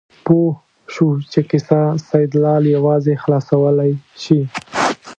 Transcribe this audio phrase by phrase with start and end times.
[0.25, 0.51] پوه
[0.93, 3.91] شو چې کیسه سیدلال یوازې خلاصولی
[4.23, 4.39] شي.